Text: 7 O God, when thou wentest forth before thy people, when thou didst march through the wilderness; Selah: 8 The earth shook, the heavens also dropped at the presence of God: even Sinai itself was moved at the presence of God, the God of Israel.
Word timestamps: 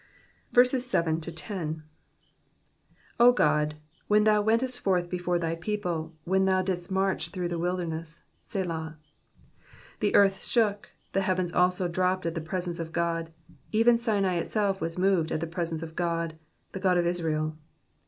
7 0.57 1.13
O 3.19 3.31
God, 3.31 3.75
when 4.07 4.23
thou 4.23 4.41
wentest 4.41 4.79
forth 4.79 5.07
before 5.11 5.37
thy 5.37 5.53
people, 5.53 6.15
when 6.23 6.45
thou 6.45 6.63
didst 6.63 6.91
march 6.91 7.29
through 7.29 7.47
the 7.47 7.59
wilderness; 7.59 8.23
Selah: 8.41 8.97
8 9.57 9.65
The 9.99 10.15
earth 10.15 10.43
shook, 10.43 10.89
the 11.13 11.21
heavens 11.21 11.53
also 11.53 11.87
dropped 11.87 12.25
at 12.25 12.33
the 12.33 12.41
presence 12.41 12.79
of 12.79 12.91
God: 12.91 13.31
even 13.71 13.99
Sinai 13.99 14.37
itself 14.37 14.81
was 14.81 14.97
moved 14.97 15.31
at 15.31 15.39
the 15.39 15.45
presence 15.45 15.83
of 15.83 15.95
God, 15.95 16.35
the 16.71 16.79
God 16.79 16.97
of 16.97 17.05
Israel. 17.05 17.55